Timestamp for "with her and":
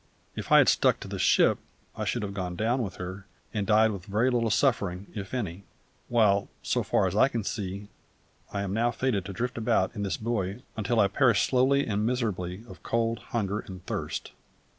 2.81-3.67